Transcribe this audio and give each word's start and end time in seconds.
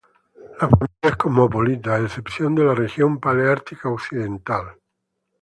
La 0.61 0.67
familia 0.69 1.09
es 1.11 1.15
cosmopolita, 1.23 1.93
a 1.97 1.99
excepción 2.05 2.55
de 2.55 2.63
la 2.63 2.73
Región 2.73 3.19
Paleártica 3.19 3.87
occidental. 3.89 4.73